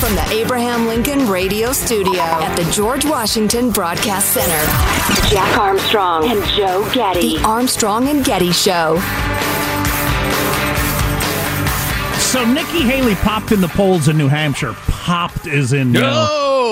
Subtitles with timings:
[0.00, 6.42] From the Abraham Lincoln Radio Studio at the George Washington Broadcast Center, Jack Armstrong and
[6.56, 7.36] Joe Getty.
[7.36, 8.98] The Armstrong and Getty Show.
[12.18, 14.72] So Nikki Haley popped in the polls in New Hampshire.
[14.86, 16.00] Popped is in uh,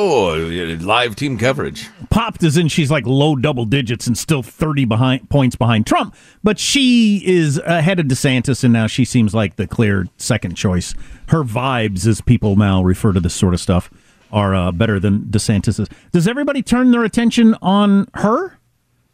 [0.00, 0.36] Oh,
[0.80, 1.88] live team coverage.
[2.08, 6.14] popped is in she's like low double digits and still 30 behind points behind Trump,
[6.44, 10.94] but she is ahead of DeSantis and now she seems like the clear second choice.
[11.30, 13.90] Her vibes as people now refer to this sort of stuff
[14.30, 15.88] are uh, better than DeSantis's.
[16.12, 18.56] Does everybody turn their attention on her?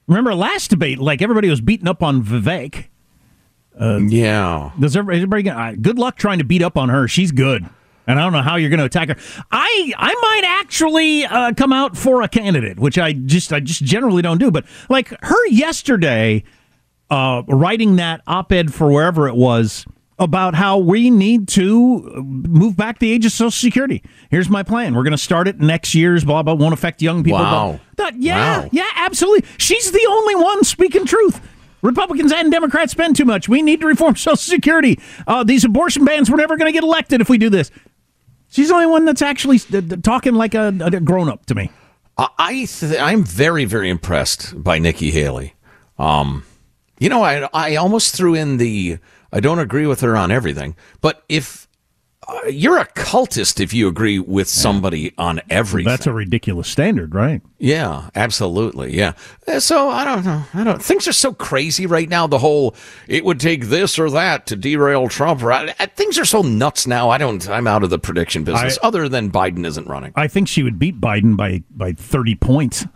[0.07, 2.89] Remember last debate like everybody was beating up on Vivek.
[3.81, 4.71] yeah.
[4.79, 7.09] Does everybody, everybody uh, good luck trying to beat up on her?
[7.09, 7.71] She's good.
[8.07, 9.17] And I don't know how you're going to attack her.
[9.51, 13.83] I I might actually uh, come out for a candidate, which I just I just
[13.85, 14.51] generally don't do.
[14.51, 16.45] But like her yesterday,
[17.11, 19.87] uh, writing that op-ed for wherever it was
[20.19, 22.03] about how we need to
[22.49, 24.03] move back the age of Social Security.
[24.31, 24.95] Here's my plan.
[24.95, 26.55] We're going to start it next year's blah blah.
[26.55, 27.41] Won't affect young people.
[27.41, 27.81] Wow.
[27.97, 28.11] blah.
[28.17, 28.69] Yeah, Wow.
[28.71, 29.49] yeah, absolutely.
[29.59, 31.41] She's the only one speaking truth.
[31.83, 33.47] Republicans and Democrats spend too much.
[33.49, 34.99] We need to reform Social Security.
[35.27, 37.71] Uh, these abortion bans, we're never going to get elected if we do this.
[38.55, 41.73] She's the only one that's actually talking like a, a grown up to me.
[42.17, 45.55] I th- I'm very very impressed by Nikki Haley.
[45.99, 46.45] Um,
[47.01, 48.99] you know, I I almost threw in the
[49.33, 51.67] I don't agree with her on everything, but if
[52.27, 55.89] uh, you're a cultist if you agree with somebody on everything.
[55.91, 57.41] That's a ridiculous standard, right?
[57.59, 58.97] Yeah, absolutely.
[58.97, 59.13] Yeah.
[59.49, 60.43] Uh, So I don't know.
[60.55, 60.83] I don't.
[60.83, 62.27] Things are so crazy right now.
[62.27, 62.75] The whole
[63.09, 65.43] it would take this or that to derail Trump.
[65.43, 65.75] Right?
[65.81, 67.11] Uh, Things are so nuts now.
[67.11, 67.49] I don't.
[67.49, 68.79] I'm out of the prediction business.
[68.83, 70.13] I- other than Biden isn't running.
[70.17, 72.85] I think she would beat Biden by by thirty points.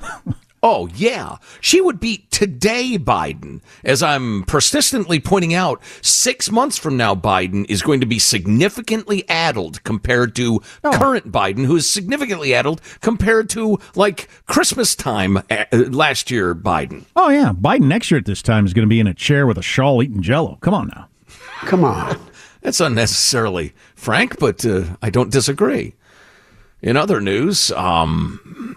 [0.63, 3.61] Oh yeah, she would beat today Biden.
[3.85, 9.29] As I'm persistently pointing out, six months from now, Biden is going to be significantly
[9.29, 15.65] addled compared to current Biden, who is significantly addled compared to like Christmas time uh,
[15.73, 17.05] last year Biden.
[17.15, 19.47] oh yeah, Biden next year at this time is going to be in a chair
[19.47, 20.59] with a shawl eating Jello.
[20.61, 21.09] Come on now.
[21.61, 22.19] Come on.
[22.63, 25.95] That's unnecessarily frank, but uh, I don't disagree.
[26.83, 28.77] In other news, um,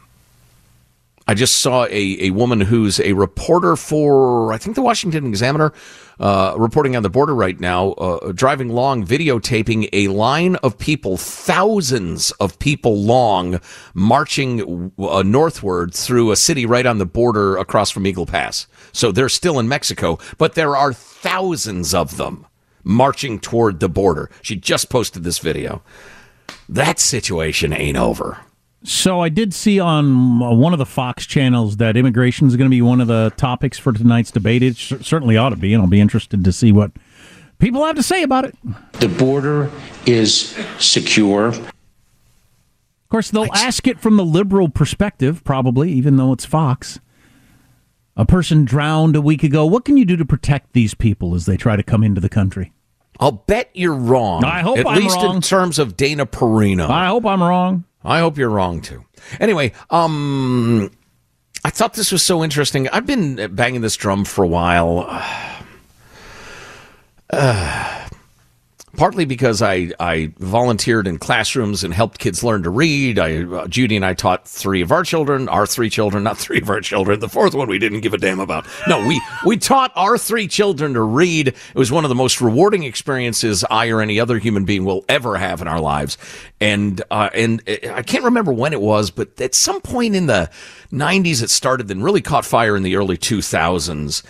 [1.31, 5.71] I just saw a, a woman who's a reporter for, I think, the Washington Examiner,
[6.19, 11.15] uh, reporting on the border right now, uh, driving long, videotaping a line of people,
[11.15, 13.61] thousands of people long,
[13.93, 18.67] marching uh, northward through a city right on the border across from Eagle Pass.
[18.91, 22.45] So they're still in Mexico, but there are thousands of them
[22.83, 24.29] marching toward the border.
[24.41, 25.81] She just posted this video.
[26.67, 28.39] That situation ain't over.
[28.83, 32.65] So I did see on uh, one of the Fox channels that immigration is going
[32.69, 34.63] to be one of the topics for tonight's debate.
[34.63, 36.91] It certainly ought to be, and I'll be interested to see what
[37.59, 38.55] people have to say about it.
[38.93, 39.69] The border
[40.07, 41.47] is secure.
[41.49, 41.71] Of
[43.09, 46.99] course, they'll ask it from the liberal perspective, probably, even though it's Fox.
[48.17, 49.65] A person drowned a week ago.
[49.65, 52.29] What can you do to protect these people as they try to come into the
[52.29, 52.73] country?
[53.19, 54.43] I'll bet you're wrong.
[54.43, 55.35] I hope At I'm least wrong.
[55.35, 56.89] in terms of Dana Perino.
[56.89, 57.83] I hope I'm wrong.
[58.03, 59.05] I hope you're wrong too.
[59.39, 60.91] Anyway, um,
[61.63, 62.89] I thought this was so interesting.
[62.89, 65.07] I've been banging this drum for a while.
[67.33, 68.00] Uh,
[68.97, 73.19] partly because I, I volunteered in classrooms and helped kids learn to read.
[73.19, 76.61] I, uh, Judy and I taught three of our children, our three children, not three
[76.61, 77.19] of our children.
[77.19, 78.65] The fourth one we didn't give a damn about.
[78.87, 81.49] No, we, we taught our three children to read.
[81.49, 85.05] It was one of the most rewarding experiences I or any other human being will
[85.07, 86.17] ever have in our lives.
[86.59, 90.25] And, uh, and uh, I can't remember when it was, but at some point in
[90.25, 90.49] the
[90.91, 94.23] 90s it started, then really caught fire in the early 2000s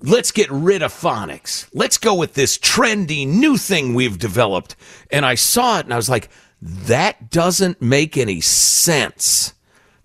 [0.00, 1.68] let's get rid of phonics.
[1.72, 4.76] Let's go with this trendy new thing we've developed.
[5.10, 6.28] And I saw it and I was like,
[6.60, 9.54] that doesn't make any sense.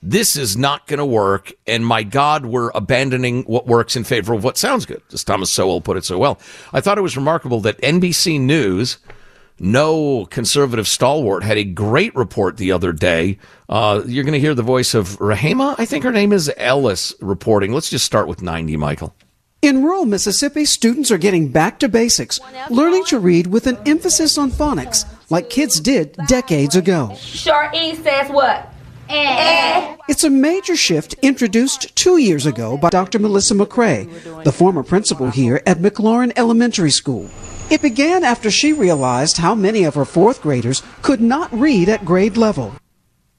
[0.04, 1.54] This is not going to work.
[1.68, 5.52] And my God, we're abandoning what works in favor of what sounds good, as Thomas
[5.52, 6.40] Sowell put it so well.
[6.74, 8.98] I thought it was remarkable that NBC News,
[9.60, 13.38] no conservative stalwart, had a great report the other day.
[13.70, 17.14] Uh, you're going to hear the voice of Rehema, I think her name is Ellis,
[17.22, 17.72] reporting.
[17.72, 19.16] Let's just start with 90, Michael.
[19.62, 22.40] In rural Mississippi, students are getting back to basics,
[22.72, 27.14] learning to read with an emphasis on phonics, like kids did decades ago.
[27.16, 28.74] Short E says what?
[29.08, 29.98] Eh.
[30.08, 33.20] It's a major shift introduced two years ago by Dr.
[33.20, 37.30] Melissa McCrae, the former principal here at McLaurin Elementary School.
[37.70, 42.04] It began after she realized how many of her fourth graders could not read at
[42.04, 42.74] grade level.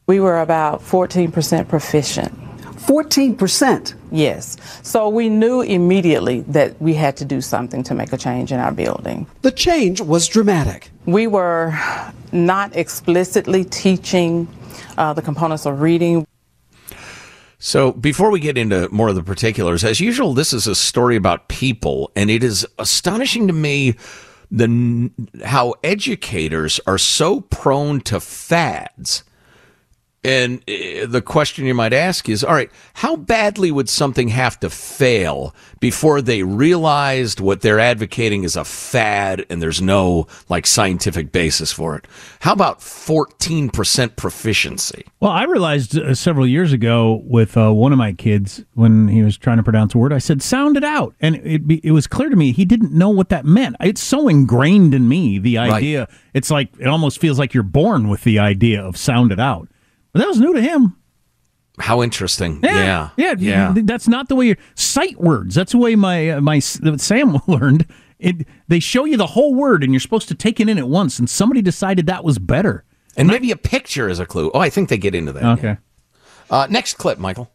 [0.07, 2.33] We were about 14% proficient.
[2.77, 3.95] 14%.
[4.13, 4.59] Yes.
[4.83, 8.61] So we knew immediately that we had to do something to make a change in
[8.61, 9.27] our building.
[9.41, 10.91] The change was dramatic.
[11.07, 11.75] We were
[12.31, 14.47] not explicitly teaching
[14.99, 16.27] uh, the components of reading.
[17.59, 21.15] So, before we get into more of the particulars, as usual, this is a story
[21.15, 23.95] about people, and it is astonishing to me
[24.51, 25.11] the
[25.45, 29.23] how educators are so prone to fads.
[30.25, 34.59] And uh, the question you might ask is, all right, how badly would something have
[34.61, 40.65] to fail before they realized what they're advocating is a fad and there's no like
[40.69, 42.07] scientific basis for it?
[42.39, 45.05] How about 14% proficiency?
[45.19, 49.25] Well, I realized uh, several years ago with uh, one of my kids when he
[49.25, 51.17] was trying to pronounce a word, I said, sound it out.
[51.21, 53.75] And it, be, it was clear to me he didn't know what that meant.
[53.81, 56.01] It's so ingrained in me, the idea.
[56.01, 56.09] Right.
[56.33, 59.69] It's like, it almost feels like you're born with the idea of sound it out.
[60.13, 60.97] But that was new to him.
[61.79, 62.61] How interesting!
[62.63, 63.73] Yeah, yeah, yeah.
[63.75, 63.83] yeah.
[63.85, 65.55] That's not the way you sight words.
[65.55, 67.87] That's the way my uh, my Sam learned.
[68.19, 70.87] It they show you the whole word, and you're supposed to take it in at
[70.87, 71.19] once.
[71.19, 72.85] And somebody decided that was better.
[73.17, 74.51] And maybe a picture is a clue.
[74.55, 75.59] Oh, I think they get into that.
[75.59, 75.69] Okay.
[75.69, 75.77] Yeah.
[76.51, 77.51] Uh, next clip, Michael.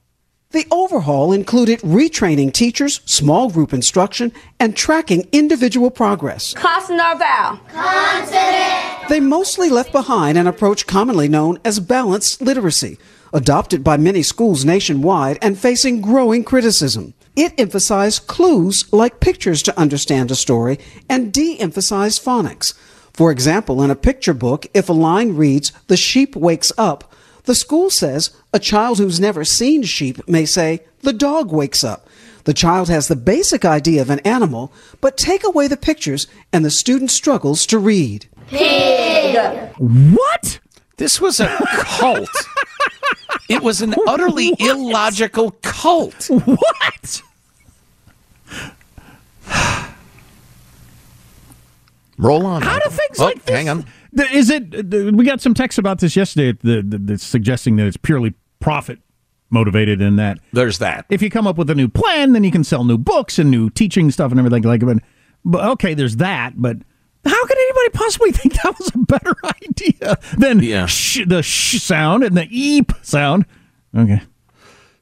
[0.52, 6.54] The overhaul included retraining teachers, small group instruction, and tracking individual progress.
[6.54, 7.60] Consonant or vowel?
[7.68, 9.10] Consonant.
[9.10, 12.98] They mostly left behind an approach commonly known as balanced literacy,
[13.34, 17.14] adopted by many schools nationwide and facing growing criticism.
[17.36, 20.80] It emphasized clues like pictures to understand a story
[21.10, 22.74] and de emphasized phonics.
[23.12, 27.12] For example, in a picture book, if a line reads, The sheep wakes up,
[27.48, 32.08] the school says a child who's never seen sheep may say, The dog wakes up.
[32.44, 36.66] The child has the basic idea of an animal, but take away the pictures and
[36.66, 38.28] the student struggles to read.
[38.48, 39.38] Pig.
[39.78, 40.60] What?
[40.98, 42.30] This was a cult.
[43.50, 44.62] it was an utterly what?
[44.62, 46.30] illogical cult.
[46.30, 47.22] What?
[52.18, 52.62] Roll on.
[52.62, 53.56] How do things oh, like this?
[53.56, 53.86] Hang on.
[54.14, 55.14] Is it?
[55.14, 56.58] We got some texts about this yesterday.
[56.62, 59.00] The, the, the suggesting that it's purely profit
[59.50, 61.06] motivated, in that there's that.
[61.10, 63.50] If you come up with a new plan, then you can sell new books and
[63.50, 65.02] new teaching stuff and everything like that.
[65.46, 66.54] But okay, there's that.
[66.56, 66.78] But
[67.26, 70.86] how could anybody possibly think that was a better idea than yeah.
[70.86, 73.46] sh- the sh sound and the eep sound?
[73.96, 74.22] Okay.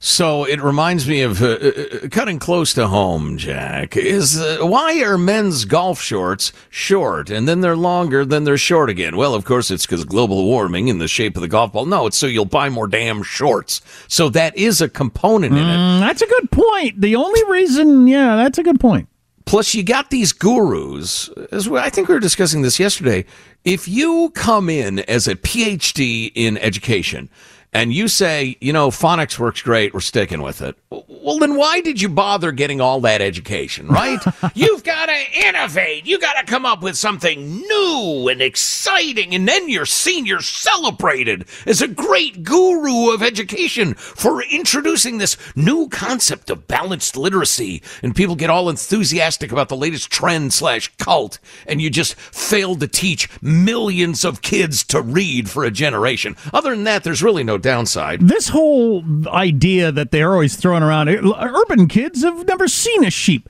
[0.06, 3.98] So it reminds me of uh, uh, cutting close to home, Jack.
[3.98, 8.92] Is uh, why are men's golf shorts short and then they're longer, then they're short
[8.92, 9.18] again?
[9.18, 11.88] Well, of course, it's because global warming in the shape of the golf ball.
[11.88, 13.82] No, it's so you'll buy more damn shorts.
[14.08, 15.78] So that is a component in it.
[15.78, 17.02] Mm, that's a good point.
[17.02, 19.10] The only reason, yeah, that's a good point.
[19.46, 21.30] Plus, you got these gurus.
[21.52, 23.26] As I think we were discussing this yesterday.
[23.64, 27.28] If you come in as a PhD in education
[27.75, 30.77] and you say, you know, phonics works great, we're sticking with it.
[30.89, 34.20] Well, then why did you bother getting all that education, right?
[34.55, 36.05] You've got to innovate.
[36.05, 40.39] You got to come up with something new and exciting, and then you're seen, you're
[40.39, 47.82] celebrated as a great guru of education for introducing this new concept of balanced literacy,
[48.01, 52.79] and people get all enthusiastic about the latest trend slash cult, and you just failed
[52.79, 56.38] to teach millions of kids to read for a generation.
[56.53, 58.22] Other than that, there's really no downside.
[58.22, 63.50] This whole idea that they're always throwing around, urban kids have never seen a sheep.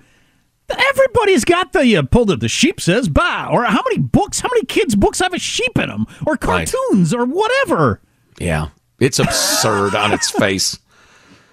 [0.69, 2.39] Everybody's got the uh, pulled up.
[2.39, 4.39] The sheep says "bah," or how many books?
[4.39, 7.21] How many kids' books have a sheep in them, or cartoons, right.
[7.21, 8.01] or whatever?
[8.39, 8.69] Yeah,
[8.99, 10.79] it's absurd on its face.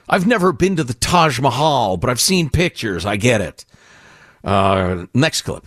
[0.08, 3.04] I've never been to the Taj Mahal, but I've seen pictures.
[3.04, 3.66] I get it.
[4.42, 5.66] Uh, next clip.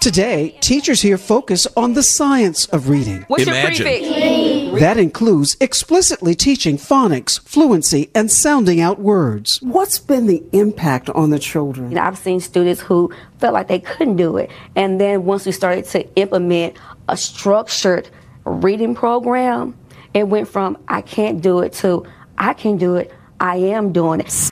[0.00, 3.24] Today, teachers here focus on the science of reading.
[3.28, 3.86] What's Imagine.
[3.86, 4.43] your prefix?
[4.80, 9.58] That includes explicitly teaching phonics, fluency, and sounding out words.
[9.62, 11.96] What's been the impact on the children?
[11.96, 14.50] I've seen students who felt like they couldn't do it.
[14.76, 16.76] And then once we started to implement
[17.08, 18.08] a structured
[18.44, 19.76] reading program,
[20.12, 22.06] it went from I can't do it to
[22.38, 24.50] I can do it, I am doing it.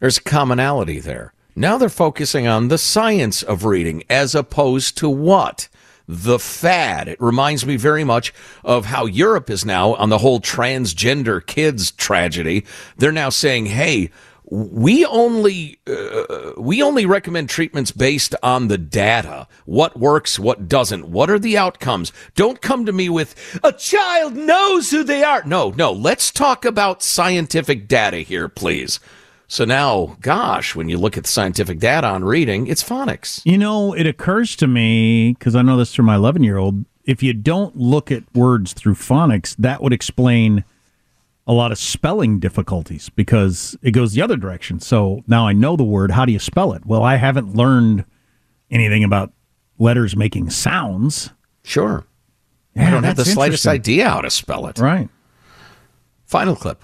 [0.00, 1.32] There's a commonality there.
[1.54, 5.68] Now they're focusing on the science of reading as opposed to what?
[6.08, 7.08] The fad.
[7.08, 8.32] It reminds me very much
[8.64, 12.64] of how Europe is now on the whole transgender kids tragedy.
[12.96, 14.10] They're now saying, hey,
[14.48, 19.48] we only uh, we only recommend treatments based on the data.
[19.64, 21.08] What works what doesn't.
[21.08, 22.12] What are the outcomes?
[22.36, 25.42] Don't come to me with a child knows who they are.
[25.44, 25.90] No no.
[25.90, 29.00] Let's talk about scientific data here please
[29.48, 33.42] so now, gosh, when you look at the scientific data on reading, it's phonics.
[33.44, 36.84] You know, it occurs to me, because I know this through my 11 year old,
[37.04, 40.64] if you don't look at words through phonics, that would explain
[41.46, 44.80] a lot of spelling difficulties because it goes the other direction.
[44.80, 46.10] So now I know the word.
[46.10, 46.84] How do you spell it?
[46.84, 48.04] Well, I haven't learned
[48.68, 49.32] anything about
[49.78, 51.30] letters making sounds.
[51.62, 52.04] Sure.
[52.74, 54.78] Yeah, I don't have the slightest idea how to spell it.
[54.78, 55.08] Right.
[56.24, 56.82] Final clip.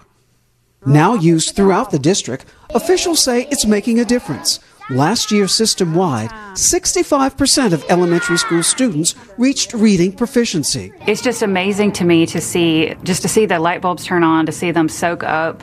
[0.87, 4.59] Now used throughout the district, officials say it's making a difference.
[4.91, 10.93] Last year, system wide, 65% of elementary school students reached reading proficiency.
[11.07, 14.45] It's just amazing to me to see, just to see the light bulbs turn on,
[14.47, 15.63] to see them soak up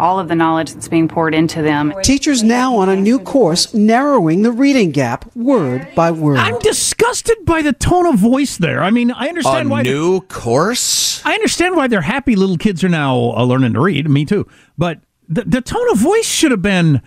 [0.00, 1.92] all of the knowledge that's being poured into them.
[2.02, 6.38] Teachers now on a new course narrowing the reading gap word by word.
[6.38, 8.82] I'm disgusted by the tone of voice there.
[8.82, 9.82] I mean, I understand A why.
[9.82, 11.24] new course?
[11.24, 14.08] I understand why they're happy little kids are now uh, learning to read.
[14.10, 14.46] Me too.
[14.76, 17.00] But the, the tone of voice should have been,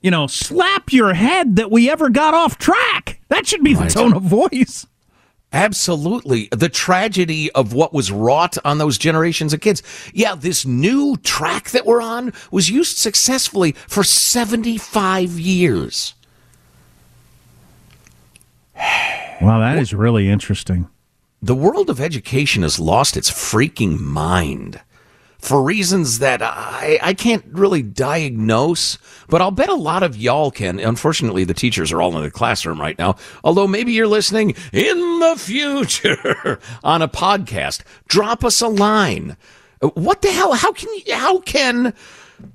[0.00, 3.20] you know, slap your head that we ever got off track.
[3.28, 3.88] That should be Right.
[3.88, 4.86] the tone of voice.
[5.52, 6.48] Absolutely.
[6.50, 9.82] The tragedy of what was wrought on those generations of kids.
[10.14, 16.14] Yeah, this new track that we're on was used successfully for 75 years.
[19.40, 20.88] Wow, that is really interesting.
[21.42, 24.80] The world of education has lost its freaking mind
[25.42, 28.96] for reasons that I, I can't really diagnose,
[29.28, 30.78] but I'll bet a lot of y'all can.
[30.78, 33.16] Unfortunately, the teachers are all in the classroom right now.
[33.42, 37.82] Although maybe you're listening in the future on a podcast.
[38.06, 39.36] Drop us a line.
[39.94, 40.52] What the hell?
[40.52, 41.92] How can how can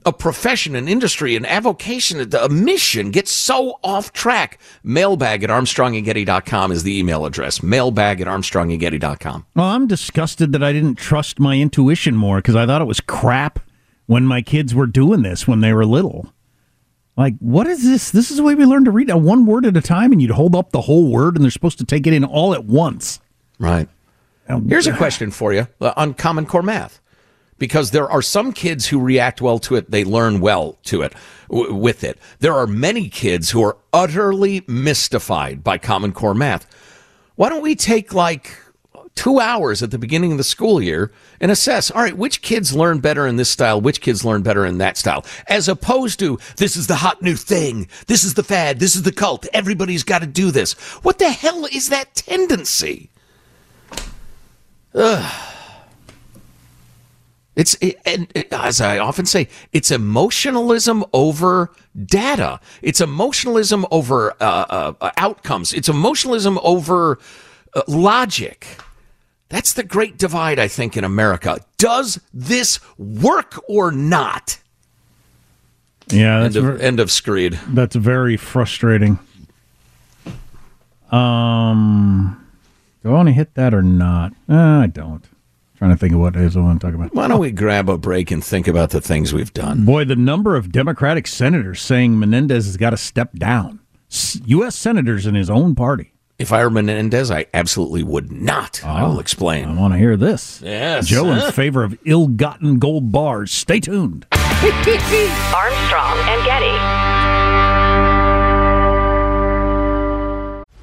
[0.06, 4.60] a profession, an industry, an avocation, a mission gets so off track?
[4.84, 7.62] Mailbag at armstrongandgetty.com is the email address.
[7.62, 9.46] Mailbag at armstrongandgetty.com.
[9.56, 13.00] Well, I'm disgusted that I didn't trust my intuition more because I thought it was
[13.00, 13.60] crap
[14.06, 16.34] when my kids were doing this when they were little.
[17.17, 18.12] Like, what is this?
[18.12, 20.22] This is the way we learn to read a one word at a time, and
[20.22, 22.65] you'd hold up the whole word, and they're supposed to take it in all at
[22.65, 23.20] once.
[23.58, 23.89] Right.
[24.67, 27.01] Here's a question for you uh, on Common Core math.
[27.58, 31.14] Because there are some kids who react well to it, they learn well to it,
[31.50, 32.20] w- with it.
[32.40, 36.68] There are many kids who are utterly mystified by Common Core math.
[37.36, 38.52] Why don't we take like
[39.18, 41.12] two hours at the beginning of the school year
[41.42, 44.66] and assess, all right, which kids learn better in this style, which kids learn better
[44.66, 48.44] in that style, as opposed to this is the hot new thing, this is the
[48.44, 50.74] fad, this is the cult, everybody's got to do this.
[51.04, 53.10] What the hell is that tendency?
[54.94, 55.54] Ugh.
[57.58, 61.72] It's it, and it- as I often say, it's emotionalism over
[62.06, 62.60] data.
[62.82, 65.74] It's emotionalism over uh, uh, outcomes.
[65.74, 67.20] It's emotionalism over
[67.74, 68.68] uh, logic.
[69.50, 71.60] That's the great divide, I think, in America.
[71.78, 74.60] Does this work or not?
[76.10, 77.60] Yeah, that's End of, ver- end of screed.
[77.70, 79.20] That's very frustrating.
[81.12, 82.46] Um,
[83.02, 84.34] do I want to hit that or not?
[84.50, 85.24] Uh, I don't.
[85.77, 87.13] Trying to think of what it is I want to talk about.
[87.13, 89.86] Why don't we grab a break and think about the things we've done?
[89.86, 93.79] Boy, the number of Democratic senators saying Menendez has got to step down.
[94.46, 94.75] U.S.
[94.75, 96.13] senators in his own party.
[96.39, 98.81] If I were Menendez, I absolutely would not.
[98.84, 99.69] Ah, I will explain.
[99.69, 100.62] I want to hear this.
[100.63, 101.07] Yes.
[101.07, 103.51] Joe in favor of ill-gotten gold bars.
[103.51, 104.25] Stay tuned.
[104.31, 107.37] Armstrong and Getty.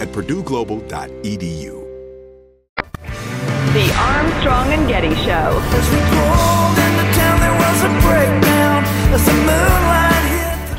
[0.00, 1.80] at purdueglobal.edu.
[3.74, 5.60] The Armstrong and Getty Show.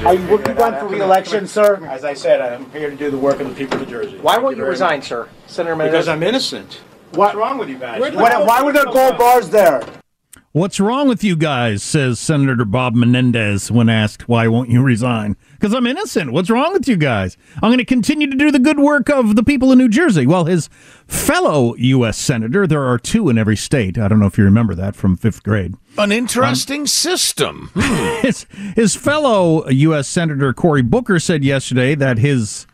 [0.06, 1.84] Are you looking run for re-election, sir?
[1.88, 4.17] As I said, I'm here to do the work of the people of New Jersey.
[4.19, 5.08] Why won't you resign, much.
[5.08, 5.28] sir?
[5.47, 6.08] Senator Because Menendez?
[6.10, 6.82] I'm innocent.
[7.13, 7.99] What's wrong with you guys?
[8.13, 9.82] Why- why were there gold bars there?
[10.56, 11.84] What's wrong with you guys?
[11.84, 15.36] says Senator Bob Menendez when asked, Why won't you resign?
[15.52, 16.32] Because I'm innocent.
[16.32, 17.36] What's wrong with you guys?
[17.56, 20.26] I'm going to continue to do the good work of the people in New Jersey.
[20.26, 20.70] Well, his
[21.08, 22.18] fellow U.S.
[22.18, 23.98] Senator, there are two in every state.
[23.98, 25.76] I don't know if you remember that from fifth grade.
[25.98, 27.70] An interesting system.
[27.74, 28.22] Hmm.
[28.26, 28.46] his,
[28.78, 30.08] his fellow U.S.
[30.08, 32.65] Senator Cory Booker said yesterday that his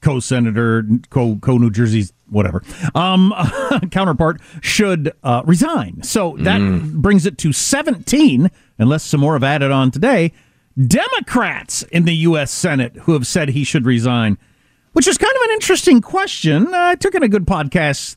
[0.00, 2.62] co-senator, co co New Jersey's whatever
[2.94, 3.32] um,
[3.90, 6.02] counterpart should uh, resign.
[6.02, 6.60] So that
[6.94, 10.32] brings it to 17, unless some more have added on today.
[10.86, 12.50] Democrats in the U.S.
[12.50, 14.38] Senate who have said he should resign,
[14.92, 16.72] which is kind of an interesting question.
[16.72, 18.16] I took in a good podcast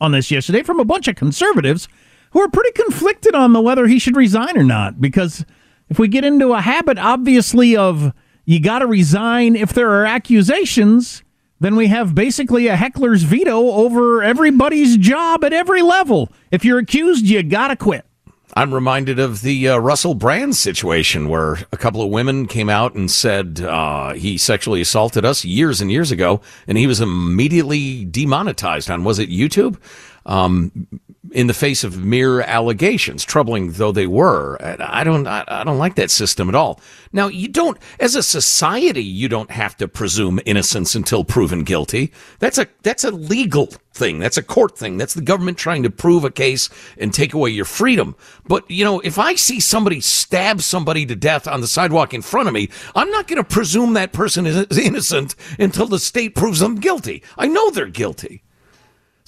[0.00, 1.88] on this yesterday from a bunch of conservatives
[2.30, 5.00] who are pretty conflicted on the whether he should resign or not.
[5.00, 5.44] Because
[5.88, 8.12] if we get into a habit, obviously, of
[8.44, 11.22] you got to resign if there are accusations,
[11.60, 16.30] then we have basically a heckler's veto over everybody's job at every level.
[16.50, 18.04] If you're accused, you got to quit.
[18.54, 22.94] I'm reminded of the uh, Russell Brand situation where a couple of women came out
[22.94, 28.04] and said uh, he sexually assaulted us years and years ago, and he was immediately
[28.04, 29.76] demonetized on was it YouTube?
[30.26, 30.88] Um,
[31.32, 35.94] in the face of mere allegations, troubling though they were, I don't, I, don't like
[35.96, 36.80] that system at all.
[37.12, 42.12] Now, you don't, as a society, you don't have to presume innocence until proven guilty.
[42.38, 44.18] That's a, that's a legal thing.
[44.18, 44.96] That's a court thing.
[44.96, 48.16] That's the government trying to prove a case and take away your freedom.
[48.46, 52.22] But, you know, if I see somebody stab somebody to death on the sidewalk in
[52.22, 56.34] front of me, I'm not going to presume that person is innocent until the state
[56.34, 57.22] proves them guilty.
[57.36, 58.42] I know they're guilty.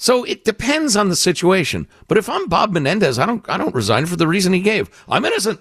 [0.01, 1.87] So it depends on the situation.
[2.07, 4.89] But if I'm Bob Menendez, I don't I don't resign for the reason he gave.
[5.07, 5.59] I'm innocent.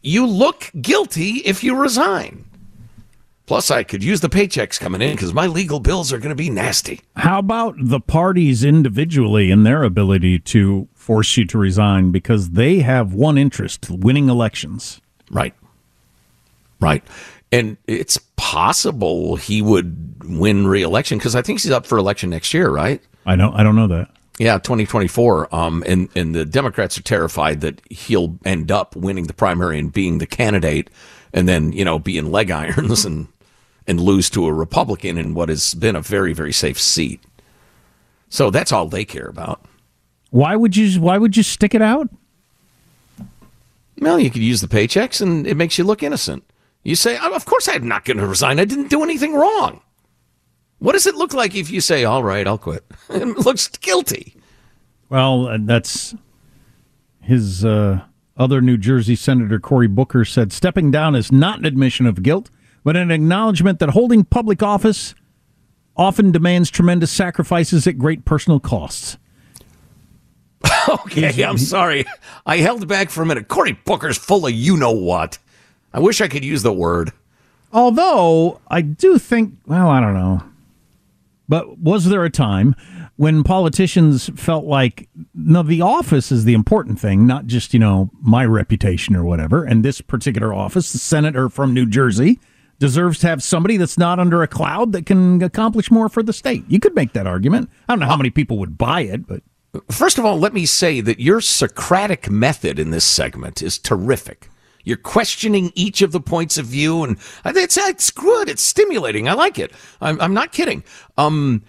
[0.00, 2.44] You look guilty if you resign.
[3.46, 6.36] Plus, I could use the paychecks coming in because my legal bills are going to
[6.36, 7.00] be nasty.
[7.16, 12.78] How about the parties individually and their ability to force you to resign because they
[12.78, 15.00] have one interest winning elections?
[15.32, 15.54] Right.
[16.78, 17.02] Right.
[17.52, 22.54] And it's possible he would win re-election because I think he's up for election next
[22.54, 23.02] year, right?
[23.26, 23.54] I don't.
[23.54, 24.10] I don't know that.
[24.40, 25.54] Yeah, 2024.
[25.54, 29.92] Um, and, and the Democrats are terrified that he'll end up winning the primary and
[29.92, 30.88] being the candidate
[31.34, 33.28] and then, you know, be in leg irons and,
[33.86, 37.20] and lose to a Republican in what has been a very, very safe seat.
[38.30, 39.62] So that's all they care about.
[40.30, 42.08] Why would you, why would you stick it out?
[43.98, 46.44] Well, you could use the paychecks and it makes you look innocent.
[46.82, 48.58] You say, "Oh, of course I'm not going to resign.
[48.58, 49.82] I didn't do anything wrong.
[50.80, 52.84] What does it look like if you say, all right, I'll quit?
[53.10, 54.34] it looks guilty.
[55.10, 56.14] Well, uh, that's
[57.20, 58.00] his uh,
[58.36, 62.50] other New Jersey Senator Cory Booker said stepping down is not an admission of guilt,
[62.82, 65.14] but an acknowledgement that holding public office
[65.96, 69.18] often demands tremendous sacrifices at great personal costs.
[70.88, 72.06] okay, I'm sorry.
[72.46, 73.48] I held back for a minute.
[73.48, 75.38] Cory Booker's full of you know what.
[75.92, 77.12] I wish I could use the word.
[77.72, 80.42] Although I do think, well, I don't know.
[81.48, 82.76] But was there a time
[83.16, 88.10] when politicians felt like, no, the office is the important thing, not just, you know,
[88.22, 89.64] my reputation or whatever.
[89.64, 92.38] And this particular office, the senator from New Jersey,
[92.78, 96.32] deserves to have somebody that's not under a cloud that can accomplish more for the
[96.32, 96.64] state.
[96.68, 97.68] You could make that argument.
[97.88, 99.42] I don't know how uh, many people would buy it, but.
[99.88, 104.49] First of all, let me say that your Socratic method in this segment is terrific.
[104.90, 108.48] You're questioning each of the points of view, and it's it's good.
[108.48, 109.28] It's stimulating.
[109.28, 109.70] I like it.
[110.00, 110.82] I'm, I'm not kidding.
[111.16, 111.62] Um,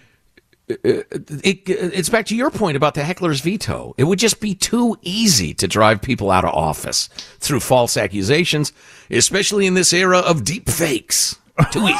[0.68, 1.02] uh, uh,
[1.44, 3.94] it, it, it's back to your point about the heckler's veto.
[3.96, 7.06] It would just be too easy to drive people out of office
[7.38, 8.72] through false accusations,
[9.08, 11.38] especially in this era of deep fakes.
[11.70, 11.94] Too easy.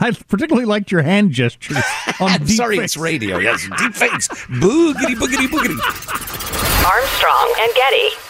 [0.00, 1.76] I particularly liked your hand gestures.
[2.18, 2.96] I'm sorry, fakes.
[2.96, 3.38] it's radio.
[3.38, 4.26] Yes, deep fakes.
[4.26, 6.84] Boogity, boogity, boogity.
[6.84, 8.29] Armstrong and Getty.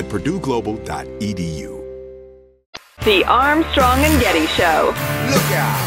[0.00, 1.70] at purdueglobal.edu.
[3.04, 4.86] The Armstrong and Getty Show.
[4.86, 5.86] Look out!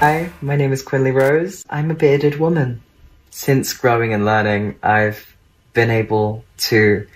[0.00, 1.64] Hi, my name is Quinley Rose.
[1.70, 2.82] I'm a bearded woman.
[3.30, 5.34] Since growing and learning, I've
[5.72, 7.06] been able to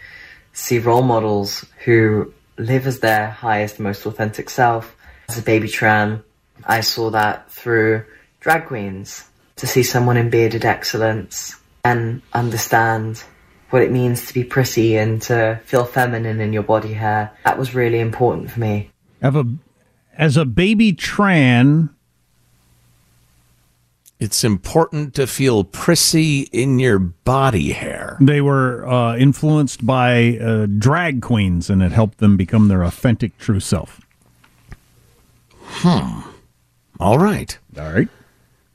[0.55, 4.97] see role models who live as their highest, most authentic self.
[5.29, 6.23] As a baby tran,
[6.65, 8.05] I saw that through
[8.41, 9.25] drag queens.
[9.57, 13.23] To see someone in bearded excellence and understand
[13.71, 17.33] what it means to be pretty and to feel feminine in your body hair.
[17.45, 18.91] That was really important for me.
[19.23, 19.45] Have a,
[20.17, 21.91] as a baby tran,
[24.19, 28.19] it's important to feel prissy in your body hair.
[28.21, 33.39] They were uh, influenced by uh, drag queens, and it helped them become their authentic,
[33.39, 34.01] true self.
[35.63, 36.21] Hmm.
[36.99, 37.57] All right.
[37.79, 38.09] All right.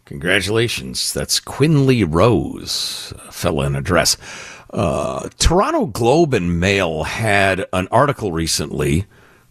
[0.05, 1.13] Congratulations.
[1.13, 4.17] That's Quinley Rose, a fella in a dress.
[4.75, 9.05] Uh, Toronto Globe and Mail had an article recently.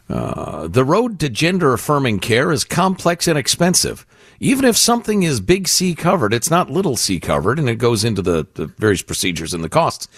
[0.07, 4.05] Uh, the road to gender affirming care is complex and expensive.
[4.39, 8.05] Even if something is big C covered, it's not little C covered, and it goes
[8.05, 10.09] into the, the various procedures and the costs.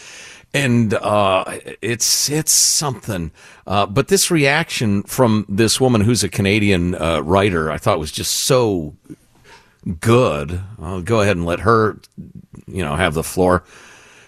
[0.52, 1.44] And uh,
[1.82, 3.30] it's it's something.
[3.64, 8.10] Uh, but this reaction from this woman who's a Canadian uh, writer, I thought was
[8.10, 8.96] just so
[10.00, 10.60] good.
[10.80, 12.00] I'll go ahead and let her,
[12.66, 13.62] you know, have the floor.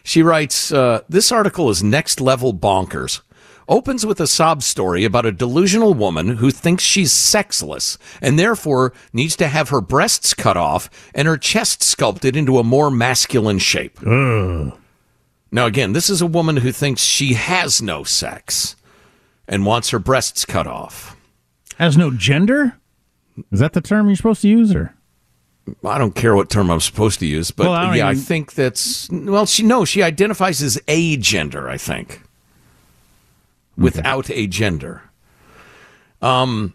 [0.08, 3.20] She writes, uh, "This article is next level bonkers."
[3.68, 8.94] opens with a sob story about a delusional woman who thinks she's sexless and therefore
[9.12, 13.58] needs to have her breasts cut off and her chest sculpted into a more masculine
[13.58, 13.98] shape.
[14.06, 14.72] Ugh.
[15.52, 18.74] Now, again, this is a woman who thinks she has no sex
[19.46, 21.14] and wants her breasts cut off.
[21.76, 22.78] Has no gender?
[23.52, 24.94] Is that the term you're supposed to use, or?
[25.84, 28.54] I don't care what term I'm supposed to use, but Well, I yeah, I think
[28.54, 29.46] that's well.
[29.46, 31.68] She no, she identifies as a gender.
[31.68, 32.22] I think
[33.76, 35.02] without a gender.
[36.20, 36.74] Um,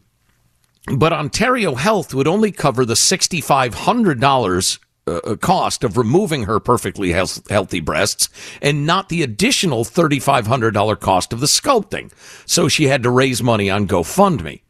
[0.96, 4.80] but Ontario Health would only cover the sixty five hundred dollars.
[5.06, 8.30] Uh, cost of removing her perfectly health- healthy breasts
[8.62, 12.10] and not the additional $3,500 cost of the sculpting.
[12.46, 14.62] So she had to raise money on GoFundMe.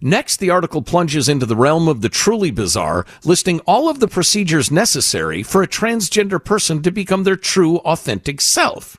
[0.00, 4.08] Next, the article plunges into the realm of the truly bizarre, listing all of the
[4.08, 8.98] procedures necessary for a transgender person to become their true, authentic self.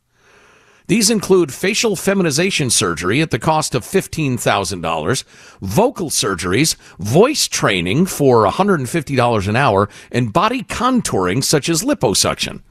[0.88, 5.24] These include facial feminization surgery at the cost of $15,000,
[5.62, 12.62] vocal surgeries, voice training for $150 an hour, and body contouring such as liposuction.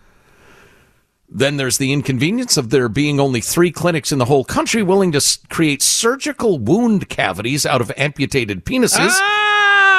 [1.28, 5.10] Then there's the inconvenience of there being only three clinics in the whole country willing
[5.12, 9.10] to s- create surgical wound cavities out of amputated penises.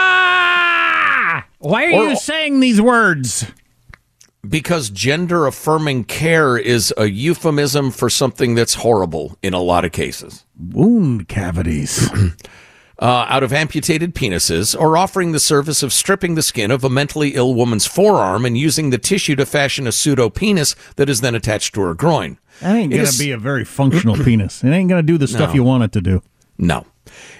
[0.09, 1.45] Ah!
[1.59, 3.45] Why are Or- you saying these words?
[4.47, 9.91] Because gender affirming care is a euphemism for something that's horrible in a lot of
[9.91, 10.45] cases.
[10.57, 12.09] Wound cavities.
[12.99, 16.89] uh, out of amputated penises, or offering the service of stripping the skin of a
[16.89, 21.21] mentally ill woman's forearm and using the tissue to fashion a pseudo penis that is
[21.21, 22.37] then attached to her groin.
[22.61, 24.63] That ain't gonna be a very functional penis.
[24.63, 25.55] It ain't gonna do the stuff No.
[25.55, 26.23] you want it to do.
[26.57, 26.85] No.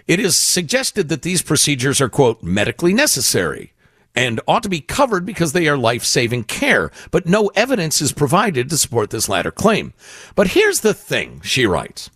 [0.07, 3.73] It is suggested that these procedures are, quote, medically necessary
[4.15, 8.11] and ought to be covered because they are life saving care, but no evidence is
[8.13, 9.93] provided to support this latter claim.
[10.35, 12.09] But here's the thing, she writes.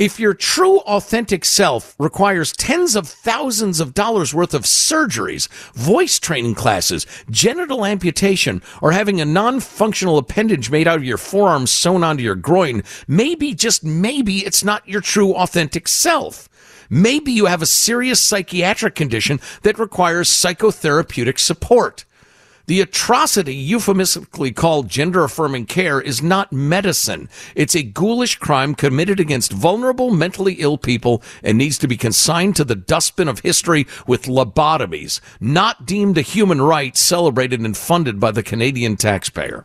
[0.00, 6.18] If your true authentic self requires tens of thousands of dollars worth of surgeries, voice
[6.18, 11.66] training classes, genital amputation, or having a non functional appendage made out of your forearm
[11.66, 16.48] sewn onto your groin, maybe, just maybe, it's not your true authentic self.
[16.88, 22.06] Maybe you have a serious psychiatric condition that requires psychotherapeutic support.
[22.70, 27.28] The atrocity euphemistically called gender affirming care is not medicine.
[27.56, 32.54] It's a ghoulish crime committed against vulnerable, mentally ill people and needs to be consigned
[32.54, 38.20] to the dustbin of history with lobotomies, not deemed a human right celebrated and funded
[38.20, 39.64] by the Canadian taxpayer.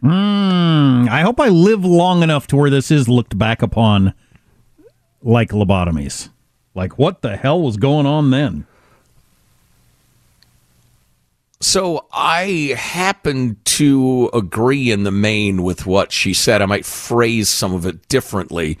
[0.00, 4.14] Mm, I hope I live long enough to where this is looked back upon
[5.20, 6.28] like lobotomies.
[6.76, 8.66] Like, what the hell was going on then?
[11.60, 16.62] So I happen to agree in the main with what she said.
[16.62, 18.78] I might phrase some of it differently.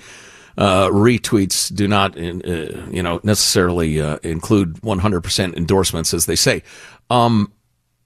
[0.56, 6.62] Uh, retweets do not, uh, you know, necessarily uh, include 100% endorsements, as they say.
[7.10, 7.52] Um,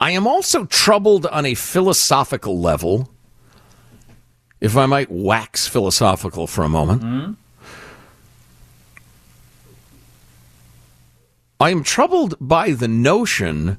[0.00, 3.08] I am also troubled on a philosophical level,
[4.60, 7.02] if I might wax philosophical for a moment.
[11.60, 13.78] I am troubled by the notion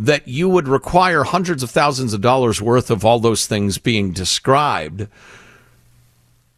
[0.00, 4.12] that you would require hundreds of thousands of dollars worth of all those things being
[4.12, 5.06] described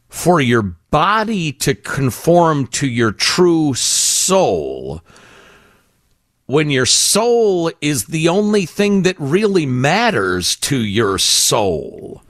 [0.09, 5.03] for your body to conform to your true soul
[6.47, 12.23] when your soul is the only thing that really matters to your soul.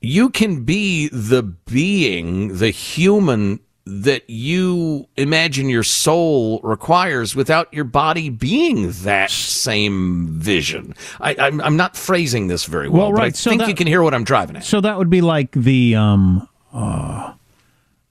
[0.00, 3.60] You can be the being, the human
[3.92, 10.94] that you imagine your soul requires without your body being that same vision.
[11.20, 13.74] I, I'm, I'm not phrasing this very well, Well, but I so think that- you
[13.74, 14.64] can hear what I'm driving at.
[14.64, 17.34] So that would be like the um, uh,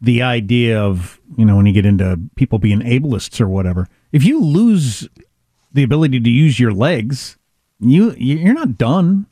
[0.01, 3.87] the idea of you know when you get into people being ableists or whatever.
[4.11, 5.07] If you lose
[5.71, 7.37] the ability to use your legs,
[7.79, 9.27] you you're not done.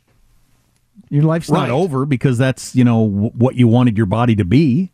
[1.09, 1.67] Your life's Right.
[1.67, 4.91] not over because that's you know w- what you wanted your body to be.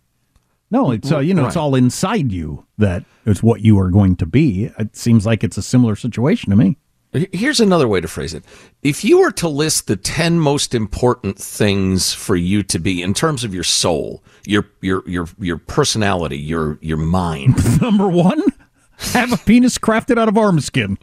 [0.73, 4.15] No, it's uh, you know it's all inside you that it's what you are going
[4.15, 4.71] to be.
[4.79, 6.77] It seems like it's a similar situation to me.
[7.31, 8.43] Here's another way to phrase it.
[8.81, 13.13] If you were to list the 10 most important things for you to be in
[13.13, 17.55] terms of your soul, your your your your personality, your your mind.
[17.81, 18.41] Number one,
[19.13, 20.97] Have a penis crafted out of arm skin.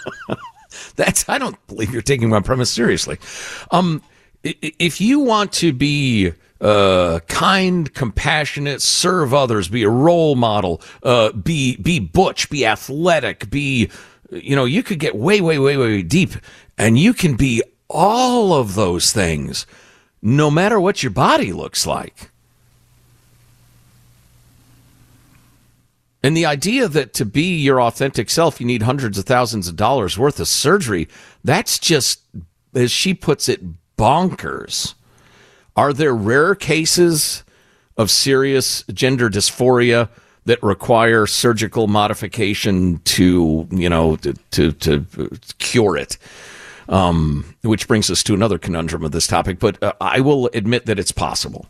[0.96, 3.18] That's I don't believe you're taking my premise seriously.
[3.70, 4.02] Um,
[4.42, 11.32] if you want to be uh, kind, compassionate, serve others, be a role model, uh,
[11.32, 13.90] be be butch, be athletic, be
[14.30, 16.32] you know, you could get way, way, way, way deep,
[16.76, 19.66] and you can be all of those things,
[20.20, 22.30] no matter what your body looks like.
[26.22, 29.76] And the idea that to be your authentic self, you need hundreds of thousands of
[29.76, 31.06] dollars worth of surgery,
[31.44, 32.20] that's just,
[32.74, 33.62] as she puts it,
[33.96, 34.95] bonkers.
[35.76, 37.44] Are there rare cases
[37.96, 40.08] of serious gender dysphoria
[40.46, 45.06] that require surgical modification to, you know, to, to, to
[45.58, 46.18] cure it?
[46.88, 50.86] Um, which brings us to another conundrum of this topic, but uh, I will admit
[50.86, 51.66] that it's possible.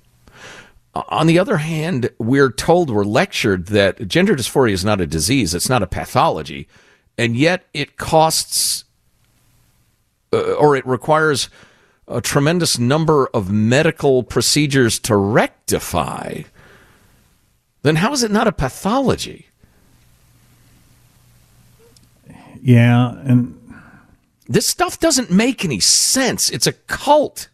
[0.95, 5.55] On the other hand, we're told, we're lectured that gender dysphoria is not a disease,
[5.55, 6.69] it's not a pathology,
[7.17, 8.85] and yet it costs
[10.33, 11.49] uh, or it requires
[12.09, 16.43] a tremendous number of medical procedures to rectify.
[17.83, 19.49] Then how is it not a pathology?
[22.61, 23.59] Yeah, and
[24.49, 26.51] this stuff doesn't make any sense.
[26.51, 27.49] It's a cult,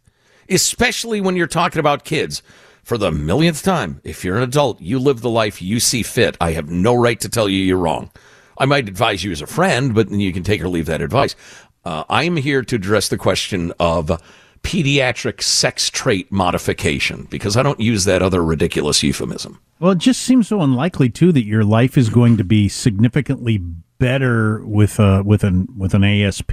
[0.48, 2.42] especially when you're talking about kids
[2.82, 6.36] for the millionth time, if you're an adult, you live the life you see fit.
[6.40, 8.10] I have no right to tell you you're wrong.
[8.58, 11.00] I might advise you as a friend, but then you can take or leave that
[11.00, 11.36] advice.
[11.84, 14.20] Uh, I am here to address the question of
[14.62, 19.60] pediatric sex trait modification because I don't use that other ridiculous euphemism.
[19.80, 23.58] Well, it just seems so unlikely too that your life is going to be significantly
[23.58, 26.52] better with uh, with an with an ASP,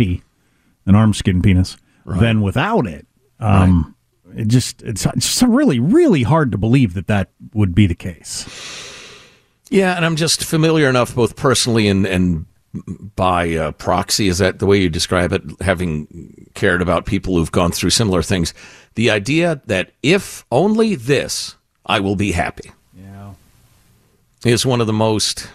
[0.86, 2.20] an arm skin penis, right.
[2.20, 3.06] than without it.
[3.40, 3.94] Um, right
[4.36, 8.48] it just it's, just really really hard to believe that that would be the case.
[9.70, 12.46] Yeah, and I'm just familiar enough, both personally and and
[13.16, 14.28] by uh, proxy.
[14.28, 15.42] Is that the way you describe it?
[15.62, 18.54] Having cared about people who've gone through similar things,
[18.96, 21.56] the idea that if only this,
[21.86, 22.72] I will be happy.
[22.96, 23.34] Yeah,
[24.46, 25.50] is one of the most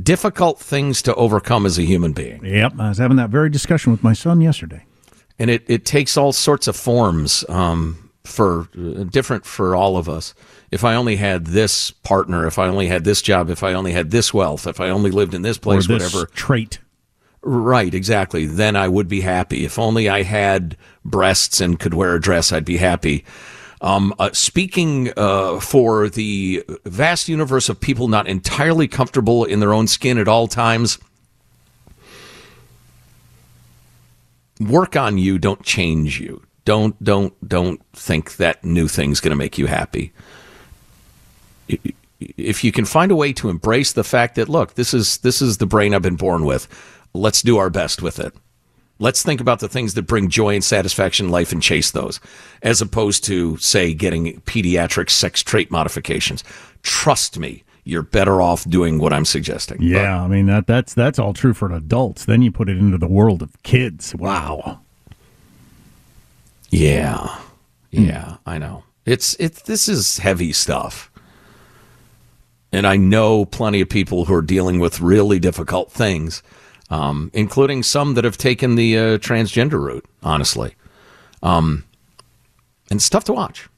[0.00, 2.44] difficult things to overcome as a human being.
[2.44, 4.84] Yep, I was having that very discussion with my son yesterday
[5.38, 10.08] and it, it takes all sorts of forms um, for uh, different for all of
[10.08, 10.34] us.
[10.70, 13.92] If I only had this partner, if I only had this job, if I only
[13.92, 16.78] had this wealth, if I only lived in this place, this whatever trait.
[17.42, 18.46] Right, exactly.
[18.46, 19.64] Then I would be happy.
[19.66, 23.24] If only I had breasts and could wear a dress, I'd be happy.
[23.82, 29.74] Um, uh, speaking uh, for the vast universe of people not entirely comfortable in their
[29.74, 30.98] own skin at all times
[34.60, 36.42] work on you, don't change you.
[36.64, 40.12] Don't don't don't think that new thing's going to make you happy.
[42.20, 45.42] If you can find a way to embrace the fact that look, this is this
[45.42, 46.68] is the brain I've been born with.
[47.12, 48.34] Let's do our best with it.
[49.00, 52.20] Let's think about the things that bring joy and satisfaction in life and chase those,
[52.62, 56.44] as opposed to, say, getting pediatric sex trait modifications.
[56.82, 59.82] Trust me, you're better off doing what I'm suggesting.
[59.82, 62.24] Yeah, but, I mean that that's that's all true for adults.
[62.24, 64.14] Then you put it into the world of kids.
[64.14, 64.80] Wow.
[66.74, 67.38] Yeah.
[67.92, 68.48] Yeah, hmm.
[68.48, 68.82] I know.
[69.06, 71.10] It's it's this is heavy stuff.
[72.72, 76.42] And I know plenty of people who are dealing with really difficult things,
[76.90, 80.74] um, including some that have taken the uh, transgender route, honestly.
[81.44, 81.84] Um,
[82.90, 83.68] and stuff to watch.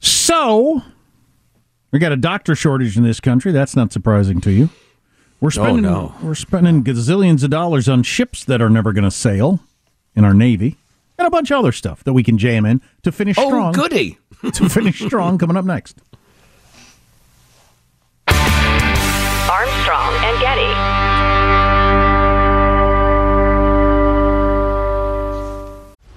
[0.00, 0.82] So,
[1.90, 3.52] we got a doctor shortage in this country.
[3.52, 4.70] That's not surprising to you.
[5.42, 6.14] We're spending oh, no.
[6.22, 9.60] we're spending gazillions of dollars on ships that are never going to sail
[10.14, 10.78] in our navy,
[11.22, 13.72] and a bunch of other stuff that we can jam in to finish oh, strong.
[13.72, 14.18] goody!
[14.52, 16.00] to finish strong, coming up next.
[19.48, 21.01] Armstrong and Getty.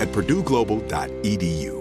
[0.00, 1.78] at purdueglobal.edu.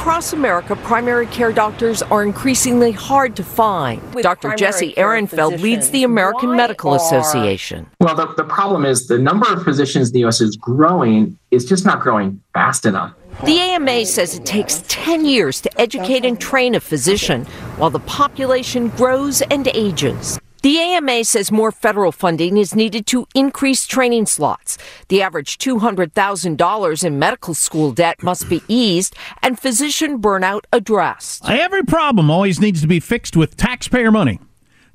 [0.00, 4.00] Across America, primary care doctors are increasingly hard to find.
[4.22, 4.54] Dr.
[4.56, 7.86] Jesse Ehrenfeld leads the American Medical Association.
[8.00, 10.40] Well, the, the problem is the number of physicians in the U.S.
[10.40, 13.12] is growing, is just not growing fast enough.
[13.44, 17.44] The AMA says it takes 10 years to educate and train a physician
[17.76, 20.39] while the population grows and ages.
[20.62, 24.76] The AMA says more federal funding is needed to increase training slots.
[25.08, 31.48] The average $200,000 in medical school debt must be eased and physician burnout addressed.
[31.48, 34.38] Every problem always needs to be fixed with taxpayer money.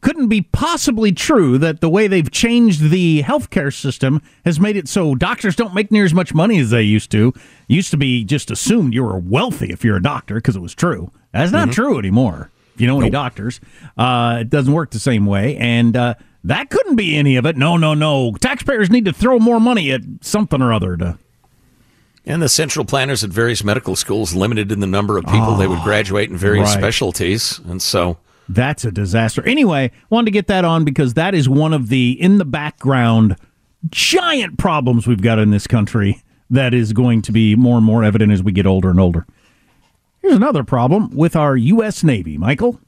[0.01, 4.88] Couldn't be possibly true that the way they've changed the healthcare system has made it
[4.88, 7.34] so doctors don't make near as much money as they used to.
[7.68, 10.76] Used to be just assumed you were wealthy if you're a doctor because it was
[10.76, 11.09] true.
[11.34, 11.74] That's not Mhm.
[11.74, 12.51] true anymore.
[12.76, 13.59] If you know any doctors,
[13.97, 15.55] uh, it doesn't work the same way.
[15.57, 17.57] And uh, that couldn't be any of it.
[17.57, 18.34] No, no, no.
[18.34, 21.17] Taxpayers need to throw more money at something or other to.
[22.26, 25.67] And the central planners at various medical schools limited in the number of people they
[25.67, 26.78] would graduate in various right.
[26.78, 27.59] specialties.
[27.59, 28.17] And so
[28.49, 29.45] That's a disaster.
[29.47, 33.38] Anyway, wanted to get that on because that is one of the in the background
[33.89, 38.03] giant problems we've got in this country that is going to be more and more
[38.03, 39.26] evident as we get older and older.
[40.26, 42.03] Here's another problem with our U.S.
[42.03, 42.80] Navy, Michael.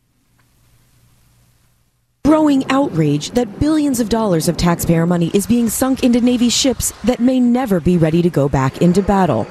[2.26, 6.94] Growing outrage that billions of dollars of taxpayer money is being sunk into Navy ships
[7.04, 9.46] that may never be ready to go back into battle.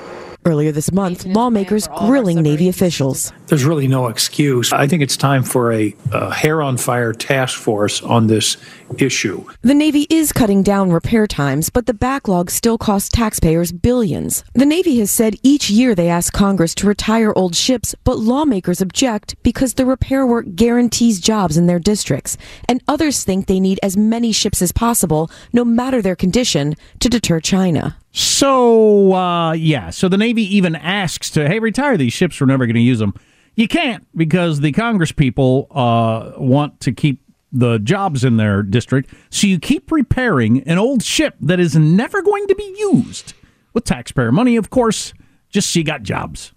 [0.44, 3.32] Earlier this month, lawmakers grilling Navy officials.
[3.46, 4.72] There's really no excuse.
[4.72, 8.56] I think it's time for a, a hair on fire task force on this
[8.98, 9.44] issue.
[9.62, 14.44] The Navy is cutting down repair times, but the backlog still costs taxpayers billions.
[14.54, 18.80] The Navy has said each year they ask Congress to retire old ships, but lawmakers
[18.80, 22.36] object because the repair work guarantees jobs in their districts,
[22.68, 27.08] and others think they need as many ships as possible, no matter their condition, to
[27.08, 27.96] deter China.
[28.12, 32.40] So, uh, yeah, so the Navy even asks to, hey, retire these ships.
[32.40, 33.14] We're never going to use them.
[33.56, 37.20] You can't because the Congress people uh, want to keep
[37.52, 39.12] the jobs in their district.
[39.30, 43.34] So you keep repairing an old ship that is never going to be used
[43.72, 45.14] with taxpayer money, of course,
[45.50, 46.52] just so you got jobs.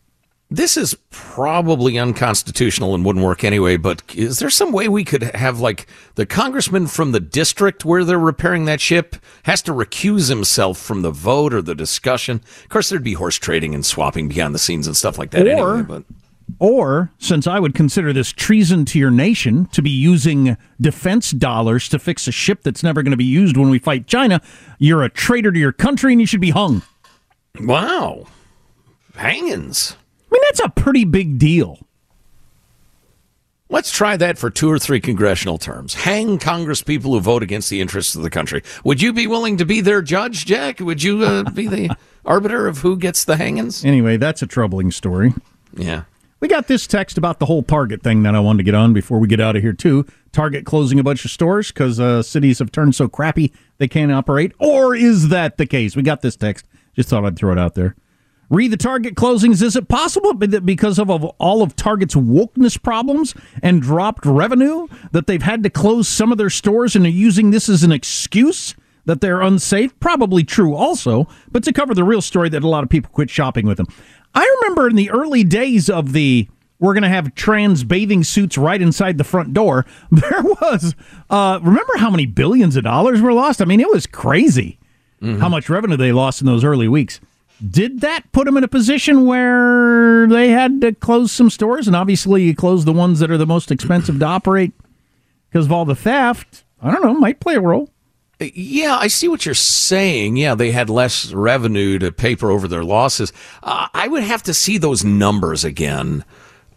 [0.51, 5.21] This is probably unconstitutional and wouldn't work anyway, but is there some way we could
[5.21, 5.85] have like
[6.15, 11.03] the congressman from the district where they're repairing that ship has to recuse himself from
[11.03, 12.41] the vote or the discussion?
[12.63, 15.45] Of course, there'd be horse trading and swapping behind the scenes and stuff like that
[15.47, 16.03] Or- anyway, but
[16.57, 21.87] Or, since I would consider this treason to your nation to be using defense dollars
[21.89, 24.41] to fix a ship that's never going to be used when we fight China,
[24.79, 26.81] you're a traitor to your country and you should be hung.
[27.61, 28.25] wow.
[29.15, 29.95] Hangings.
[30.31, 31.79] I mean, that's a pretty big deal.
[33.71, 35.93] Let's try that for two or three congressional terms.
[35.93, 38.63] Hang Congress people who vote against the interests of the country.
[38.83, 40.79] Would you be willing to be their judge, Jack?
[40.79, 41.95] Would you uh, be the
[42.25, 43.85] arbiter of who gets the hangings?
[43.85, 45.33] Anyway, that's a troubling story.
[45.77, 46.03] Yeah.
[46.39, 48.93] We got this text about the whole Target thing that I wanted to get on
[48.93, 50.05] before we get out of here, too.
[50.31, 54.11] Target closing a bunch of stores because uh, cities have turned so crappy they can't
[54.11, 54.53] operate.
[54.57, 55.97] Or is that the case?
[55.97, 56.65] We got this text.
[56.95, 57.95] Just thought I'd throw it out there.
[58.49, 59.61] Read the Target closings.
[59.61, 64.87] Is it possible that because of, of all of Target's wokeness problems and dropped revenue
[65.11, 67.91] that they've had to close some of their stores and are using this as an
[67.91, 68.75] excuse
[69.05, 69.99] that they're unsafe?
[69.99, 73.29] Probably true also, but to cover the real story that a lot of people quit
[73.29, 73.87] shopping with them.
[74.33, 76.47] I remember in the early days of the
[76.79, 79.85] we're going to have trans bathing suits right inside the front door.
[80.11, 80.95] There was,
[81.29, 83.61] uh, remember how many billions of dollars were lost?
[83.61, 84.79] I mean, it was crazy
[85.21, 87.19] how much revenue they lost in those early weeks.
[87.69, 91.87] Did that put them in a position where they had to close some stores?
[91.87, 94.71] And obviously, you close the ones that are the most expensive to operate
[95.49, 96.63] because of all the theft.
[96.81, 97.89] I don't know, might play a role.
[98.39, 100.37] Yeah, I see what you're saying.
[100.37, 103.33] Yeah, they had less revenue to paper over their losses.
[103.61, 106.23] Uh, I would have to see those numbers again.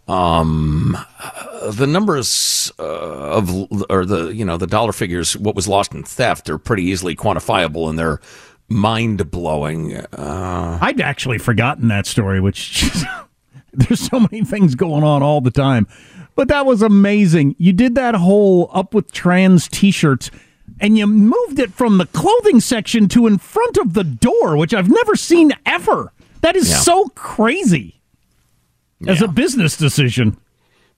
[0.08, 5.68] Um, uh, the numbers uh, of or the you know the dollar figures, what was
[5.68, 8.20] lost in theft, are pretty easily quantifiable, and they're
[8.68, 9.96] mind blowing.
[9.96, 12.92] Uh, I'd actually forgotten that story, which
[13.72, 15.86] there's so many things going on all the time.
[16.34, 17.54] But that was amazing.
[17.58, 20.30] You did that whole up with trans t-shirts
[20.82, 24.74] and you moved it from the clothing section to in front of the door, which
[24.74, 26.12] I've never seen ever.
[26.42, 26.76] That is Yeah.
[26.80, 28.00] so crazy.
[29.06, 30.36] As a business decision.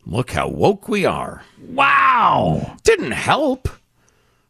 [0.04, 1.42] Look how woke we are.
[1.68, 2.76] Wow.
[2.82, 3.68] Didn't help.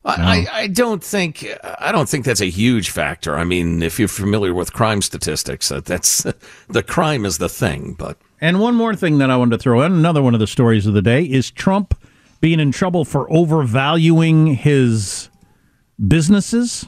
[0.04, 1.46] I, I, I don't think
[1.80, 3.36] I don't think that's a huge factor.
[3.36, 6.26] I mean, if you're familiar with crime statistics, that that's
[6.68, 7.94] the crime is the thing.
[7.98, 10.46] But And one more thing that I wanted to throw in, another one of the
[10.46, 11.94] stories of the day, is Trump
[12.44, 15.30] being in trouble for overvaluing his
[16.06, 16.84] businesses.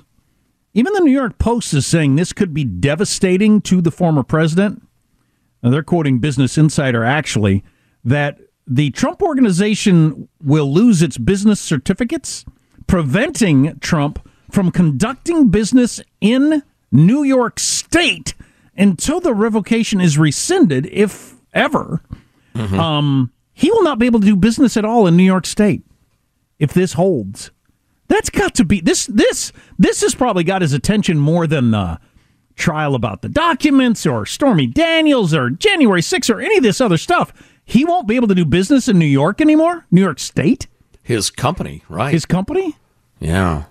[0.75, 4.83] Even the New York Post is saying this could be devastating to the former president.
[5.63, 7.65] Now, they're quoting Business Insider actually
[8.05, 12.45] that the Trump organization will lose its business certificates,
[12.87, 18.35] preventing Trump from conducting business in New York State
[18.77, 22.03] until the revocation is rescinded, if ever.
[22.79, 25.83] Um, he will not be able to do business at all in New York State
[26.59, 27.51] if this holds.
[28.07, 29.07] That's got to be this.
[29.07, 31.99] This this has probably got his attention more than the
[32.55, 36.99] trial about the documents or Stormy Daniels or January 6th or any of this other
[36.99, 37.33] stuff.
[37.65, 39.87] He won't be able to do business in New York anymore.
[39.91, 40.67] New York State,
[41.03, 42.13] his company, right?
[42.13, 42.77] his company.
[43.19, 43.65] yeah,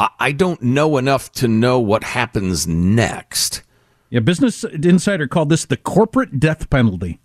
[0.00, 3.62] I, I don't know enough to know what happens next.
[4.10, 7.20] Yeah, Business Insider called this the corporate death penalty.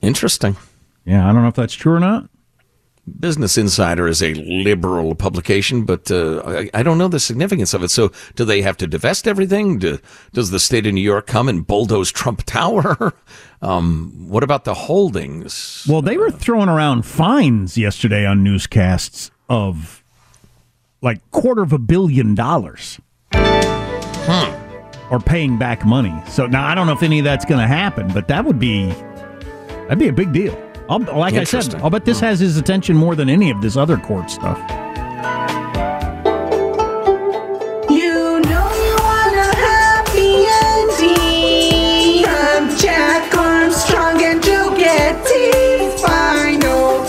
[0.00, 0.56] Interesting.
[1.04, 2.28] Yeah, I don't know if that's true or not.
[3.18, 7.82] Business Insider is a liberal publication, but uh, I, I don't know the significance of
[7.82, 7.90] it.
[7.90, 9.78] So, do they have to divest everything?
[9.78, 9.98] Do,
[10.32, 13.14] does the state of New York come and bulldoze Trump Tower?
[13.62, 15.86] um, what about the holdings?
[15.88, 20.04] Well, they were throwing around fines yesterday on newscasts of
[21.00, 23.00] like quarter of a billion dollars.
[25.10, 26.12] Or paying back money.
[26.28, 28.58] So now I don't know if any of that's going to happen, but that would
[28.58, 28.94] be
[29.88, 30.56] that'd be a big deal.
[30.88, 33.76] I'll, like I said, I'll bet this has his attention more than any of this
[33.76, 34.58] other court stuff.
[37.90, 42.24] You know you want a happy ending.
[42.26, 45.96] I'm Jack Armstrong and Joe Getty.
[46.00, 47.04] Final.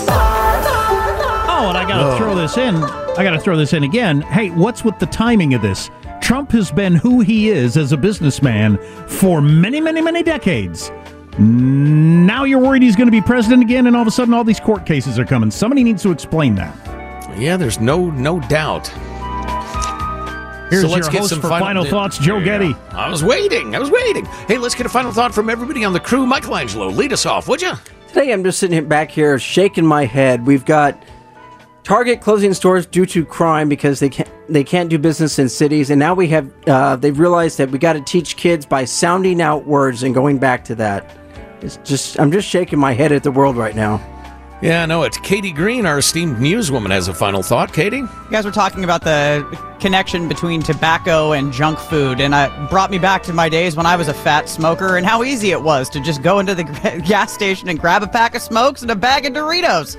[1.48, 2.18] Oh, and I got to Oh.
[2.18, 2.76] throw this in.
[2.76, 4.20] I got to throw this in again.
[4.22, 5.90] Hey, what's with the timing of this?
[6.20, 10.90] Trump has been who he is as a businessman for many, many, many decades.
[11.40, 14.44] Now you're worried he's going to be president again, and all of a sudden all
[14.44, 15.50] these court cases are coming.
[15.50, 16.76] Somebody needs to explain that.
[17.38, 18.88] Yeah, there's no no doubt.
[20.68, 22.44] Here's So let's your get host some for final- final thoughts, Joe Yeah.
[22.44, 22.76] Getty.
[22.92, 23.74] I was waiting.
[23.74, 24.24] I was waiting.
[24.46, 26.26] Hey, let's get a final thought from everybody on the crew.
[26.26, 27.72] Michelangelo, lead us off, would you?
[28.08, 30.46] Today, I'm just sitting back here shaking my head.
[30.46, 31.02] We've got
[31.82, 35.90] Target closing stores due to crime because they can't they can't do business in cities,
[35.90, 39.40] and now we have uh, they've realized that we got to teach kids by sounding
[39.40, 41.16] out words and going back to that.
[41.62, 44.00] It's just I'm just shaking my head at the world right now.
[44.62, 47.72] Yeah, no, it's Katie Green, our esteemed newswoman, has a final thought.
[47.72, 47.96] Katie?
[47.96, 49.42] You guys were talking about the
[49.80, 53.86] connection between tobacco and junk food, and it brought me back to my days when
[53.86, 56.64] I was a fat smoker and how easy it was to just go into the
[57.06, 59.96] gas station and grab a pack of smokes and a bag of Doritos.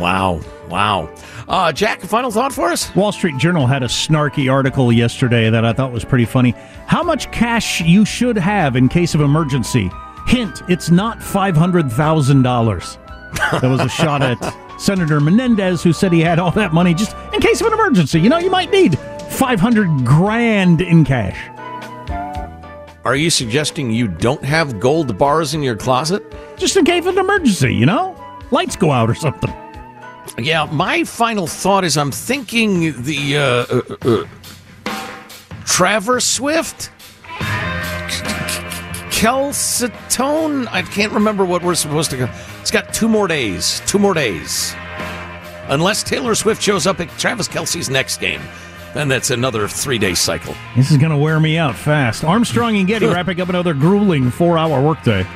[0.00, 0.40] Wow.
[0.70, 1.14] Wow.
[1.46, 2.94] Uh, Jack, a final thought for us?
[2.94, 6.52] Wall Street Journal had a snarky article yesterday that I thought was pretty funny.
[6.86, 9.90] How much cash you should have in case of emergency?
[10.26, 13.60] Hint, it's not $500,000.
[13.60, 14.38] That was a shot at
[14.80, 18.20] Senator Menendez, who said he had all that money just in case of an emergency.
[18.20, 21.50] You know, you might need 500 grand in cash.
[23.04, 26.24] Are you suggesting you don't have gold bars in your closet?
[26.56, 28.16] Just in case of an emergency, you know?
[28.50, 29.52] Lights go out or something.
[30.38, 34.26] Yeah, my final thought is I'm thinking the uh, uh, uh,
[35.64, 36.90] Travers Swift,
[39.10, 40.66] Calcitone.
[40.70, 42.28] I can't remember what we're supposed to go.
[42.60, 43.80] It's got two more days.
[43.86, 44.74] Two more days.
[45.68, 48.40] Unless Taylor Swift shows up at Travis Kelce's next game,
[48.92, 50.54] then that's another three day cycle.
[50.76, 52.24] This is going to wear me out fast.
[52.24, 55.26] Armstrong and Getty wrapping up another grueling four hour workday.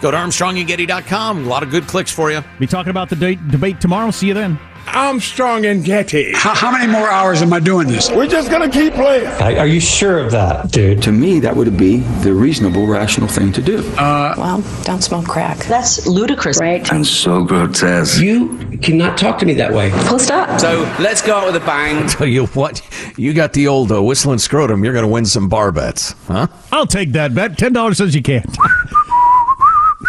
[0.00, 1.44] Go to ArmstrongandGetty.com.
[1.44, 2.42] A lot of good clicks for you.
[2.58, 4.10] Be talking about the date, debate tomorrow.
[4.10, 4.58] See you then.
[4.88, 6.32] Armstrong and Getty.
[6.32, 8.10] How, how many more hours am I doing this?
[8.10, 9.26] We're just going to keep playing.
[9.58, 11.02] Are you sure of that, dude?
[11.02, 13.78] To me, that would be the reasonable, rational thing to do.
[13.92, 15.58] Uh, well, don't smoke crack.
[15.66, 16.90] That's ludicrous, right?
[16.92, 18.20] And so grotesque.
[18.20, 19.90] You cannot talk to me that way.
[20.08, 20.60] Full stop.
[20.60, 22.08] So let's go out with a bang.
[22.08, 22.82] Tell you what,
[23.16, 24.82] you got the old uh, whistling scrotum.
[24.82, 26.48] You're going to win some bar bets, huh?
[26.72, 27.58] I'll take that bet.
[27.58, 28.46] Ten dollars says you can't.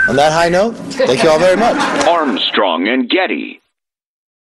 [0.08, 1.76] On that high note, thank you all very much.
[2.08, 3.61] Armstrong and Getty.